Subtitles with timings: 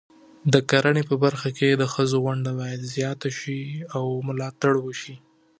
[0.53, 3.61] د کرنې په برخه کې د ښځو ونډه باید زیاته شي
[3.95, 5.15] او ملاتړ شي.